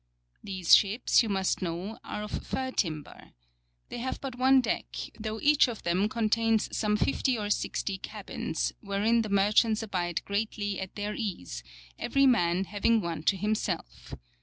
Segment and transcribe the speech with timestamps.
[0.43, 3.33] These ships, you must know, are of fir timber.'
[3.89, 4.87] They have but one deck,
[5.19, 10.79] though each of them contains some 50 or 60 cabins, wherein the merchants abide greatly
[10.79, 11.61] at their ease,
[11.99, 14.15] every man having one to himself.